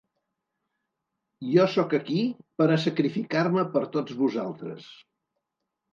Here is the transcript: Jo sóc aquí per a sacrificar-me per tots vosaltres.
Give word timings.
Jo 1.49 1.67
sóc 1.75 1.93
aquí 1.99 2.23
per 2.61 2.69
a 2.71 2.79
sacrificar-me 2.87 3.67
per 3.77 3.85
tots 3.97 4.19
vosaltres. 4.23 4.93